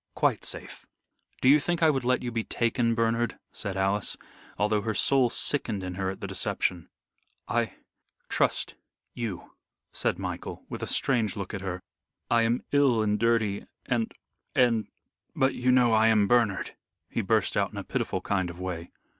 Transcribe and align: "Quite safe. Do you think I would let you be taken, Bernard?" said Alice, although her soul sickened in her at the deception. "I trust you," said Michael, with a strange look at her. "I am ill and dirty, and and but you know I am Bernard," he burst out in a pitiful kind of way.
"Quite 0.15 0.43
safe. 0.43 0.87
Do 1.41 1.47
you 1.47 1.59
think 1.59 1.83
I 1.83 1.91
would 1.91 2.03
let 2.03 2.23
you 2.23 2.31
be 2.31 2.43
taken, 2.43 2.95
Bernard?" 2.95 3.37
said 3.51 3.77
Alice, 3.77 4.17
although 4.57 4.81
her 4.81 4.95
soul 4.95 5.29
sickened 5.29 5.83
in 5.83 5.93
her 5.93 6.09
at 6.09 6.21
the 6.21 6.25
deception. 6.25 6.89
"I 7.47 7.75
trust 8.27 8.73
you," 9.13 9.51
said 9.93 10.17
Michael, 10.17 10.65
with 10.69 10.81
a 10.81 10.87
strange 10.87 11.35
look 11.35 11.53
at 11.53 11.61
her. 11.61 11.79
"I 12.31 12.41
am 12.41 12.63
ill 12.71 13.03
and 13.03 13.19
dirty, 13.19 13.67
and 13.85 14.11
and 14.55 14.87
but 15.35 15.53
you 15.53 15.71
know 15.71 15.91
I 15.93 16.07
am 16.07 16.27
Bernard," 16.27 16.75
he 17.07 17.21
burst 17.21 17.55
out 17.55 17.69
in 17.69 17.77
a 17.77 17.83
pitiful 17.83 18.21
kind 18.21 18.49
of 18.49 18.59
way. 18.59 18.89